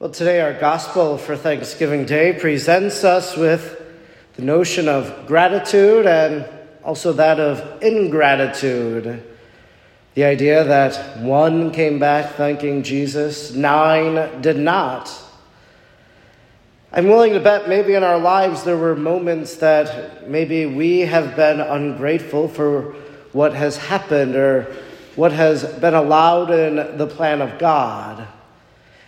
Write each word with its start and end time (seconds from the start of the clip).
Well, 0.00 0.10
today 0.10 0.40
our 0.40 0.52
gospel 0.52 1.18
for 1.18 1.36
Thanksgiving 1.36 2.04
Day 2.04 2.32
presents 2.32 3.04
us 3.04 3.36
with 3.36 3.80
the 4.34 4.42
notion 4.42 4.88
of 4.88 5.28
gratitude 5.28 6.04
and 6.04 6.44
also 6.82 7.12
that 7.12 7.38
of 7.38 7.80
ingratitude. 7.80 9.22
The 10.14 10.24
idea 10.24 10.64
that 10.64 11.20
one 11.20 11.70
came 11.70 12.00
back 12.00 12.34
thanking 12.34 12.82
Jesus, 12.82 13.52
nine 13.52 14.42
did 14.42 14.58
not. 14.58 15.16
I'm 16.92 17.06
willing 17.06 17.34
to 17.34 17.40
bet 17.40 17.68
maybe 17.68 17.94
in 17.94 18.02
our 18.02 18.18
lives 18.18 18.64
there 18.64 18.76
were 18.76 18.96
moments 18.96 19.58
that 19.58 20.28
maybe 20.28 20.66
we 20.66 21.02
have 21.02 21.36
been 21.36 21.60
ungrateful 21.60 22.48
for 22.48 22.96
what 23.32 23.54
has 23.54 23.76
happened 23.76 24.34
or 24.34 24.74
what 25.14 25.30
has 25.30 25.64
been 25.64 25.94
allowed 25.94 26.50
in 26.50 26.98
the 26.98 27.06
plan 27.06 27.40
of 27.40 27.60
God. 27.60 28.26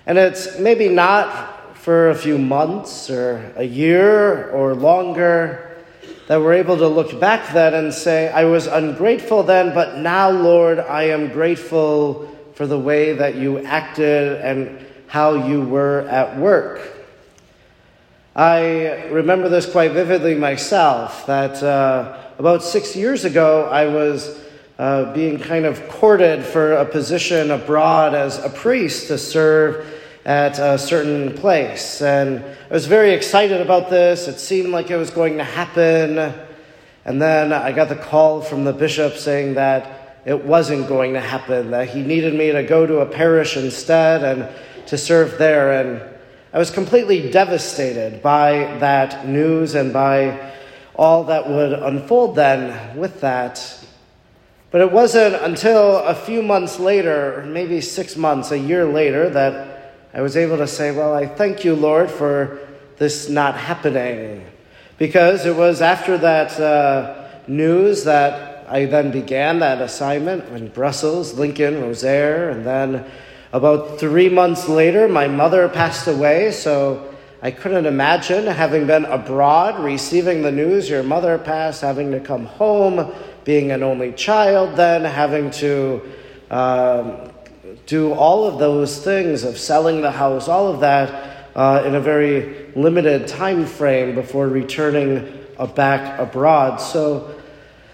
And 0.07 0.19
it's 0.19 0.59
maybe 0.61 0.89
not 0.89 1.77
for 1.79 2.11
a 2.11 2.15
few 2.15 2.39
months 2.39 3.11
or 3.11 3.53
a 3.57 3.65
year 3.65 4.51
or 4.51 4.75
longer 4.75 5.85
that 6.29 6.41
we're 6.41 6.55
able 6.55 6.77
to 6.77 6.87
look 6.87 7.19
back 7.19 7.53
then 7.53 7.75
and 7.75 7.93
say, 7.93 8.29
I 8.31 8.45
was 8.45 8.69
ungrateful 8.69 9.43
then, 9.43 9.75
but 9.75 9.99
now, 9.99 10.31
Lord, 10.31 10.79
I 10.79 11.05
am 11.05 11.29
grateful 11.29 12.33
for 12.55 12.67
the 12.67 12.79
way 12.79 13.15
that 13.15 13.35
you 13.35 13.59
acted 13.65 14.41
and 14.41 14.85
how 15.09 15.35
you 15.35 15.63
were 15.63 16.01
at 16.09 16.37
work. 16.37 16.81
I 18.35 19.07
remember 19.07 19.49
this 19.49 19.71
quite 19.71 19.93
vividly 19.93 20.35
myself 20.35 21.27
that 21.27 21.63
uh, 21.63 22.19
about 22.39 22.63
six 22.63 22.95
years 22.95 23.25
ago, 23.25 23.65
I 23.65 23.87
was 23.87 24.41
uh, 24.79 25.13
being 25.15 25.39
kind 25.39 25.65
of 25.65 25.89
courted 25.89 26.45
for 26.45 26.75
a 26.75 26.85
position 26.85 27.51
abroad 27.51 28.15
as 28.15 28.39
a 28.45 28.51
priest 28.51 29.09
to 29.09 29.19
serve 29.19 29.96
at 30.27 30.59
a 30.59 30.77
certain 30.77 31.33
place. 31.35 32.03
And 32.03 32.45
I 32.45 32.75
was 32.75 32.87
very 32.87 33.13
excited 33.13 33.61
about 33.61 33.91
this. 33.91 34.27
It 34.27 34.41
seemed 34.41 34.71
like 34.71 34.91
it 34.91 34.97
was 34.97 35.11
going 35.11 35.39
to 35.39 35.45
happen. 35.45 36.19
And 37.05 37.23
then 37.23 37.53
I 37.53 37.71
got 37.71 37.89
the 37.89 37.95
call 37.95 38.41
from 38.41 38.65
the 38.65 38.73
bishop 38.73 39.15
saying 39.15 39.55
that 39.55 40.21
it 40.27 40.45
wasn't 40.45 40.89
going 40.89 41.13
to 41.13 41.21
happen, 41.21 41.71
that 41.71 41.91
he 41.91 42.03
needed 42.03 42.35
me 42.35 42.51
to 42.51 42.65
go 42.65 42.85
to 42.85 42.99
a 42.99 43.07
parish 43.07 43.57
instead 43.57 44.25
and 44.25 44.49
to 44.89 44.99
serve 44.99 45.39
there. 45.39 45.81
And 45.81 46.03
I 46.53 46.59
was 46.59 46.73
completely 46.73 47.31
devastated 47.31 48.21
by 48.21 48.79
that 48.81 49.29
news 49.29 49.77
and 49.77 49.93
by 49.93 50.53
all 50.97 51.23
that 51.25 51.49
would 51.49 51.73
unfold 51.73 52.35
then 52.35 52.99
with 52.99 53.21
that. 53.21 53.63
But 54.73 54.81
it 54.81 54.91
wasn't 54.91 55.37
until 55.37 55.99
a 55.99 56.17
few 56.17 56.43
months 56.43 56.81
later, 56.81 57.45
maybe 57.47 57.81
six 57.81 58.17
months, 58.17 58.51
a 58.51 58.59
year 58.59 58.87
later, 58.87 59.31
that 59.31 59.76
I 60.17 60.23
was 60.23 60.35
able 60.35 60.57
to 60.57 60.67
say, 60.67 60.93
Well, 60.93 61.13
I 61.13 61.27
thank 61.27 61.63
you, 61.63 61.75
Lord, 61.75 62.11
for 62.11 62.59
this 62.97 63.29
not 63.29 63.55
happening. 63.55 64.47
Because 64.97 65.45
it 65.45 65.55
was 65.55 65.83
after 65.83 66.17
that 66.17 66.59
uh, 66.59 67.29
news 67.47 68.05
that 68.05 68.67
I 68.67 68.87
then 68.87 69.11
began 69.11 69.59
that 69.59 69.83
assignment 69.83 70.49
in 70.49 70.69
Brussels, 70.69 71.35
Lincoln, 71.35 71.75
Rosiere, 71.75 72.51
and 72.51 72.65
then 72.65 73.05
about 73.53 74.01
three 74.01 74.31
months 74.31 74.71
later, 74.71 75.07
my 75.07 75.29
mother 75.29 75.69
passed 75.69 76.09
away, 76.09 76.51
so 76.51 77.15
I 77.43 77.51
couldn't 77.51 77.85
imagine 77.85 78.47
having 78.47 78.87
been 78.87 79.05
abroad, 79.05 79.85
receiving 79.85 80.41
the 80.41 80.51
news 80.51 80.89
your 80.89 81.03
mother 81.03 81.37
passed, 81.37 81.83
having 81.83 82.11
to 82.13 82.21
come 82.21 82.47
home, 82.47 83.13
being 83.45 83.71
an 83.71 83.83
only 83.83 84.13
child, 84.13 84.77
then 84.77 85.05
having 85.05 85.51
to 85.51 86.01
um, 86.51 87.31
do 87.87 88.13
all 88.13 88.45
of 88.45 88.59
those 88.59 89.03
things 89.03 89.45
of 89.45 89.59
selling 89.59 90.03
the 90.03 90.11
house, 90.11 90.49
all 90.49 90.69
of 90.69 90.81
that 90.81 91.49
uh, 91.55 91.85
in 91.87 91.95
a 91.95 92.01
very 92.01 92.67
limited 92.75 93.27
time 93.29 93.65
frame 93.65 94.15
before 94.15 94.49
returning 94.49 95.47
uh, 95.59 95.67
back 95.67 96.19
abroad. 96.19 96.77
So, 96.77 97.41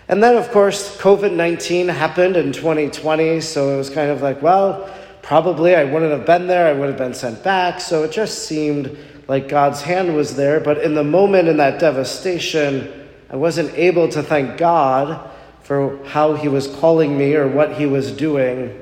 and 0.09 0.23
then 0.23 0.37
of 0.37 0.51
course 0.51 0.97
COVID 0.97 1.33
nineteen 1.33 1.89
happened 1.89 2.37
in 2.37 2.53
2020, 2.53 3.41
so 3.43 3.75
it 3.75 3.77
was 3.77 3.91
kind 3.91 4.11
of 4.11 4.23
like, 4.23 4.41
well, 4.43 4.93
probably 5.21 5.77
I 5.77 5.85
wouldn't 5.85 6.11
have 6.11 6.27
been 6.27 6.47
there, 6.47 6.67
I 6.67 6.73
would 6.73 6.89
have 6.89 6.99
been 6.99 7.15
sent 7.15 7.45
back. 7.45 7.81
So 7.81 8.03
it 8.03 8.13
just 8.13 8.49
seemed 8.49 8.97
like 9.29 9.49
God's 9.49 9.83
hand 9.83 10.17
was 10.17 10.35
there, 10.35 10.59
but 10.59 10.79
in 10.79 10.95
the 10.95 11.05
moment 11.05 11.49
in 11.49 11.59
that 11.59 11.79
devastation, 11.79 13.09
I 13.31 13.37
wasn't 13.37 13.73
able 13.75 14.09
to 14.09 14.23
thank 14.23 14.59
God 14.59 15.31
for 15.63 16.05
how 16.07 16.35
He 16.35 16.49
was 16.49 16.67
calling 16.67 17.17
me 17.17 17.35
or 17.37 17.47
what 17.47 17.75
He 17.75 17.87
was 17.87 18.11
doing 18.11 18.82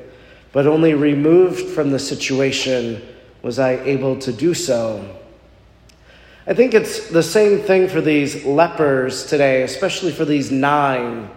but 0.52 0.66
only 0.66 0.94
removed 0.94 1.68
from 1.68 1.90
the 1.90 1.98
situation 1.98 3.02
was 3.42 3.58
I 3.58 3.72
able 3.84 4.18
to 4.20 4.32
do 4.32 4.54
so. 4.54 5.16
I 6.46 6.54
think 6.54 6.74
it's 6.74 7.08
the 7.08 7.22
same 7.22 7.60
thing 7.60 7.88
for 7.88 8.00
these 8.00 8.44
lepers 8.44 9.26
today, 9.26 9.62
especially 9.62 10.12
for 10.12 10.24
these 10.24 10.50
nine. 10.50 11.30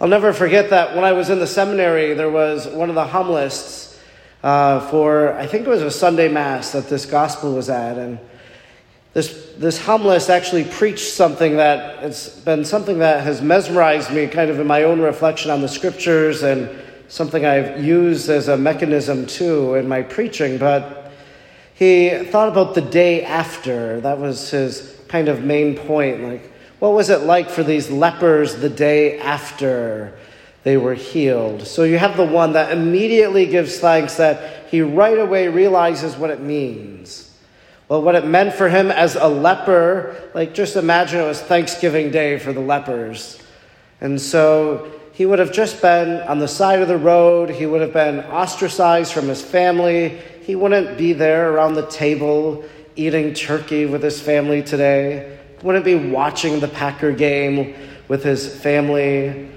I'll 0.00 0.08
never 0.08 0.32
forget 0.32 0.70
that 0.70 0.94
when 0.94 1.04
I 1.04 1.12
was 1.12 1.30
in 1.30 1.38
the 1.38 1.46
seminary, 1.46 2.14
there 2.14 2.30
was 2.30 2.66
one 2.66 2.88
of 2.88 2.96
the 2.96 3.06
homilists 3.06 4.00
uh, 4.42 4.80
for, 4.90 5.34
I 5.34 5.46
think 5.46 5.66
it 5.66 5.70
was 5.70 5.82
a 5.82 5.90
Sunday 5.90 6.28
Mass 6.28 6.72
that 6.72 6.88
this 6.88 7.06
gospel 7.06 7.54
was 7.54 7.70
at. 7.70 7.96
And 7.96 8.18
this, 9.12 9.54
this 9.56 9.78
homilist 9.78 10.28
actually 10.28 10.64
preached 10.64 11.12
something 11.12 11.56
that 11.56 12.02
it's 12.02 12.28
been 12.40 12.64
something 12.64 12.98
that 12.98 13.22
has 13.22 13.40
mesmerized 13.40 14.10
me 14.10 14.26
kind 14.26 14.50
of 14.50 14.58
in 14.58 14.66
my 14.66 14.82
own 14.82 15.00
reflection 15.00 15.50
on 15.50 15.60
the 15.60 15.68
scriptures 15.68 16.42
and 16.42 16.68
something 17.08 17.44
I've 17.44 17.84
used 17.84 18.28
as 18.28 18.48
a 18.48 18.56
mechanism 18.56 19.26
too 19.26 19.74
in 19.74 19.88
my 19.88 20.02
preaching, 20.02 20.58
but 20.58 21.12
he 21.74 22.10
thought 22.30 22.48
about 22.48 22.74
the 22.74 22.80
day 22.80 23.24
after. 23.24 24.00
That 24.00 24.18
was 24.18 24.50
his 24.50 25.00
kind 25.08 25.28
of 25.28 25.42
main 25.44 25.76
point. 25.76 26.22
Like, 26.22 26.52
what 26.78 26.92
was 26.92 27.10
it 27.10 27.22
like 27.22 27.50
for 27.50 27.62
these 27.62 27.90
lepers 27.90 28.56
the 28.56 28.68
day 28.68 29.18
after 29.18 30.16
they 30.62 30.76
were 30.76 30.94
healed? 30.94 31.66
So 31.66 31.84
you 31.84 31.98
have 31.98 32.16
the 32.16 32.24
one 32.24 32.52
that 32.52 32.72
immediately 32.72 33.46
gives 33.46 33.78
thanks 33.78 34.16
that 34.16 34.68
he 34.70 34.82
right 34.82 35.18
away 35.18 35.48
realizes 35.48 36.16
what 36.16 36.30
it 36.30 36.40
means. 36.40 37.32
Well, 37.88 38.02
what 38.02 38.14
it 38.14 38.26
meant 38.26 38.54
for 38.54 38.68
him 38.68 38.90
as 38.90 39.14
a 39.14 39.28
leper, 39.28 40.30
like 40.34 40.54
just 40.54 40.76
imagine 40.76 41.20
it 41.20 41.26
was 41.26 41.40
Thanksgiving 41.40 42.10
Day 42.10 42.38
for 42.38 42.52
the 42.52 42.60
lepers. 42.60 43.40
And 44.00 44.20
so 44.20 44.90
he 45.14 45.26
would 45.26 45.38
have 45.38 45.52
just 45.52 45.80
been 45.80 46.20
on 46.22 46.40
the 46.40 46.48
side 46.48 46.82
of 46.82 46.88
the 46.88 46.98
road. 46.98 47.48
He 47.48 47.66
would 47.66 47.80
have 47.80 47.92
been 47.92 48.18
ostracized 48.18 49.12
from 49.12 49.28
his 49.28 49.40
family. 49.40 50.20
He 50.42 50.56
wouldn't 50.56 50.98
be 50.98 51.12
there 51.12 51.52
around 51.52 51.74
the 51.74 51.86
table 51.86 52.64
eating 52.96 53.32
turkey 53.32 53.86
with 53.86 54.02
his 54.02 54.20
family 54.20 54.60
today. 54.60 55.38
He 55.60 55.64
wouldn't 55.64 55.84
be 55.84 55.94
watching 55.94 56.58
the 56.58 56.66
Packer 56.66 57.12
game 57.12 57.76
with 58.08 58.24
his 58.24 58.60
family. 58.60 59.48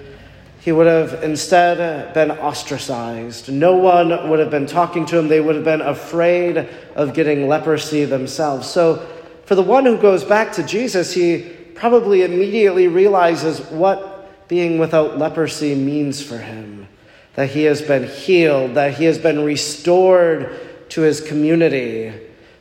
He 0.60 0.72
would 0.72 0.86
have 0.86 1.24
instead 1.24 2.14
been 2.14 2.30
ostracized. 2.30 3.50
No 3.52 3.78
one 3.78 4.30
would 4.30 4.38
have 4.38 4.52
been 4.52 4.68
talking 4.68 5.08
to 5.08 5.18
him. 5.18 5.28
They 5.28 5.42
would 5.42 5.56
have 5.56 5.66
been 5.66 5.82
afraid 5.82 6.70
of 6.96 7.16
getting 7.16 7.48
leprosy 7.48 8.06
themselves. 8.06 8.70
So, 8.70 9.08
for 9.46 9.56
the 9.56 9.64
one 9.64 9.86
who 9.86 9.98
goes 9.98 10.24
back 10.24 10.52
to 10.54 10.64
Jesus, 10.64 11.14
he 11.14 11.52
probably 11.74 12.22
immediately 12.22 12.88
realizes 12.88 13.60
what 13.72 14.17
being 14.48 14.78
without 14.78 15.18
leprosy 15.18 15.76
means 15.76 16.22
for 16.22 16.38
him. 16.38 16.88
That 17.36 17.50
he 17.50 17.64
has 17.64 17.82
been 17.82 18.08
healed, 18.08 18.76
that 18.76 18.96
he 18.96 19.06
has 19.06 19.18
been 19.18 19.44
restored 19.44 20.90
to 20.90 21.02
his 21.02 21.22
community, 21.22 22.14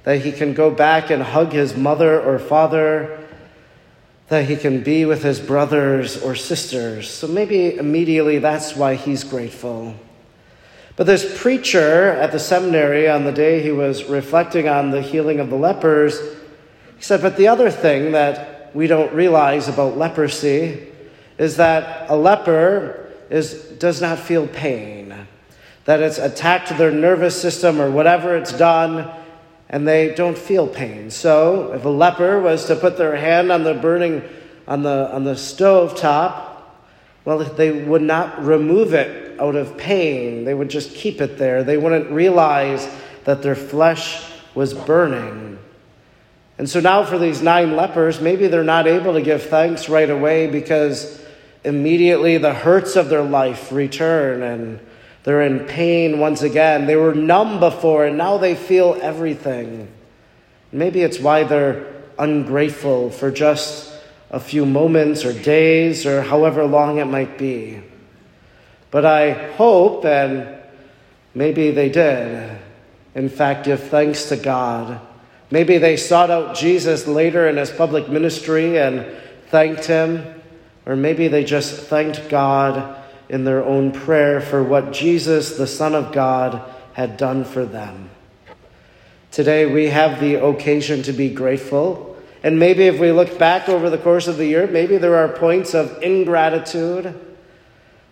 that 0.02 0.20
he 0.20 0.32
can 0.32 0.52
go 0.52 0.70
back 0.70 1.10
and 1.10 1.22
hug 1.22 1.52
his 1.52 1.76
mother 1.76 2.20
or 2.20 2.38
father, 2.38 3.18
that 4.28 4.44
he 4.46 4.56
can 4.56 4.82
be 4.82 5.04
with 5.04 5.22
his 5.22 5.40
brothers 5.40 6.20
or 6.22 6.34
sisters. 6.34 7.08
So 7.08 7.28
maybe 7.28 7.76
immediately 7.76 8.38
that's 8.38 8.74
why 8.74 8.96
he's 8.96 9.24
grateful. 9.24 9.94
But 10.96 11.06
this 11.06 11.40
preacher 11.40 12.10
at 12.12 12.32
the 12.32 12.38
seminary 12.38 13.08
on 13.08 13.24
the 13.24 13.32
day 13.32 13.62
he 13.62 13.70
was 13.70 14.04
reflecting 14.04 14.68
on 14.68 14.90
the 14.90 15.02
healing 15.02 15.40
of 15.40 15.50
the 15.50 15.56
lepers, 15.56 16.18
he 16.96 17.02
said, 17.02 17.22
But 17.22 17.36
the 17.36 17.48
other 17.48 17.70
thing 17.70 18.12
that 18.12 18.74
we 18.74 18.86
don't 18.86 19.12
realize 19.12 19.68
about 19.68 19.96
leprosy 19.96 20.92
is 21.38 21.56
that 21.56 22.10
a 22.10 22.16
leper 22.16 23.12
is, 23.30 23.54
does 23.78 24.00
not 24.00 24.18
feel 24.18 24.46
pain, 24.46 25.14
that 25.84 26.00
it's 26.00 26.18
attacked 26.18 26.76
their 26.78 26.90
nervous 26.90 27.40
system 27.40 27.80
or 27.80 27.90
whatever 27.90 28.36
it's 28.36 28.52
done, 28.52 29.10
and 29.68 29.86
they 29.86 30.14
don't 30.14 30.38
feel 30.38 30.66
pain. 30.66 31.10
So, 31.10 31.72
if 31.72 31.84
a 31.84 31.88
leper 31.88 32.40
was 32.40 32.66
to 32.66 32.76
put 32.76 32.96
their 32.96 33.16
hand 33.16 33.50
on 33.50 33.64
the 33.64 33.74
burning, 33.74 34.22
on 34.68 34.82
the, 34.82 35.12
on 35.12 35.24
the 35.24 35.36
stove 35.36 35.96
top, 35.96 36.52
well, 37.24 37.38
they 37.38 37.72
would 37.72 38.02
not 38.02 38.44
remove 38.44 38.94
it 38.94 39.38
out 39.40 39.56
of 39.56 39.76
pain. 39.76 40.44
They 40.44 40.54
would 40.54 40.70
just 40.70 40.94
keep 40.94 41.20
it 41.20 41.38
there. 41.38 41.64
They 41.64 41.76
wouldn't 41.76 42.10
realize 42.10 42.88
that 43.24 43.42
their 43.42 43.56
flesh 43.56 44.30
was 44.54 44.72
burning. 44.72 45.58
And 46.58 46.68
so 46.68 46.80
now, 46.80 47.04
for 47.04 47.18
these 47.18 47.42
nine 47.42 47.76
lepers, 47.76 48.20
maybe 48.20 48.46
they're 48.46 48.64
not 48.64 48.86
able 48.86 49.12
to 49.12 49.20
give 49.20 49.42
thanks 49.42 49.88
right 49.88 50.08
away 50.08 50.46
because 50.46 51.22
immediately 51.66 52.38
the 52.38 52.54
hurts 52.54 52.96
of 52.96 53.10
their 53.10 53.22
life 53.22 53.70
return 53.72 54.42
and 54.42 54.80
They're 55.26 55.42
in 55.42 55.64
pain 55.64 56.20
once 56.20 56.42
again. 56.42 56.86
They 56.86 56.94
were 56.94 57.12
numb 57.12 57.58
before, 57.58 58.06
and 58.06 58.16
now 58.16 58.38
they 58.38 58.54
feel 58.54 58.96
everything. 59.02 59.88
Maybe 60.70 61.02
it's 61.02 61.18
why 61.18 61.42
they're 61.42 61.92
ungrateful 62.16 63.10
for 63.10 63.32
just 63.32 63.92
a 64.30 64.38
few 64.38 64.64
moments 64.64 65.24
or 65.24 65.32
days 65.32 66.06
or 66.06 66.22
however 66.22 66.64
long 66.64 66.98
it 66.98 67.06
might 67.06 67.38
be. 67.38 67.80
But 68.92 69.04
I 69.04 69.32
hope, 69.54 70.04
and 70.04 70.46
maybe 71.34 71.72
they 71.72 71.88
did, 71.88 72.56
in 73.16 73.28
fact, 73.28 73.64
give 73.64 73.82
thanks 73.82 74.28
to 74.28 74.36
God. 74.36 75.00
Maybe 75.50 75.78
they 75.78 75.96
sought 75.96 76.30
out 76.30 76.54
Jesus 76.54 77.08
later 77.08 77.48
in 77.48 77.56
his 77.56 77.72
public 77.72 78.08
ministry 78.08 78.78
and 78.78 79.04
thanked 79.48 79.86
him, 79.86 80.35
or 80.86 80.96
maybe 80.96 81.28
they 81.28 81.44
just 81.44 81.74
thanked 81.88 82.28
God 82.28 82.96
in 83.28 83.44
their 83.44 83.64
own 83.64 83.90
prayer 83.92 84.40
for 84.40 84.62
what 84.62 84.92
Jesus, 84.92 85.56
the 85.56 85.66
Son 85.66 85.94
of 85.94 86.12
God, 86.12 86.62
had 86.92 87.16
done 87.16 87.44
for 87.44 87.66
them. 87.66 88.08
Today 89.32 89.66
we 89.66 89.88
have 89.88 90.20
the 90.20 90.42
occasion 90.42 91.02
to 91.02 91.12
be 91.12 91.28
grateful. 91.28 92.16
And 92.42 92.58
maybe 92.58 92.84
if 92.84 93.00
we 93.00 93.10
look 93.10 93.38
back 93.38 93.68
over 93.68 93.90
the 93.90 93.98
course 93.98 94.28
of 94.28 94.36
the 94.36 94.46
year, 94.46 94.66
maybe 94.68 94.96
there 94.96 95.16
are 95.16 95.28
points 95.28 95.74
of 95.74 96.02
ingratitude. 96.02 97.14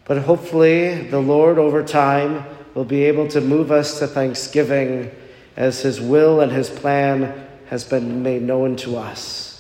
But 0.05 0.19
hopefully, 0.19 1.09
the 1.09 1.21
Lord 1.21 1.59
over 1.59 1.83
time 1.83 2.45
will 2.75 2.85
be 2.85 3.05
able 3.05 3.29
to 3.29 3.41
move 3.41 3.71
us 3.71 4.01
to 4.01 4.07
thanksgiving 4.07 5.13
as 5.57 5.81
His 5.81 6.01
will 6.01 6.41
and 6.41 6.51
His 6.51 6.69
plan 6.69 7.47
has 7.71 7.85
been 7.85 8.23
made 8.23 8.43
known 8.43 8.77
to 8.77 8.97
us. 8.97 9.54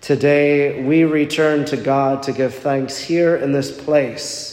Today, 0.00 0.82
we 0.82 1.04
return 1.04 1.64
to 1.66 1.76
God 1.76 2.22
to 2.24 2.32
give 2.32 2.54
thanks 2.54 2.98
here 2.98 3.36
in 3.36 3.52
this 3.52 3.70
place 3.84 4.50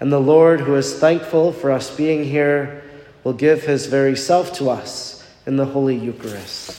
and 0.00 0.12
the 0.12 0.20
Lord, 0.20 0.60
who 0.60 0.74
is 0.74 0.98
thankful 0.98 1.52
for 1.52 1.70
us 1.70 1.96
being 1.96 2.24
here, 2.24 2.82
will 3.22 3.32
give 3.32 3.62
his 3.62 3.86
very 3.86 4.16
self 4.16 4.52
to 4.58 4.68
us 4.68 5.26
in 5.46 5.56
the 5.56 5.64
Holy 5.64 5.96
Eucharist. 5.96 6.78